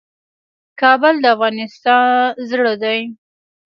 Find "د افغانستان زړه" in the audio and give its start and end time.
1.23-2.73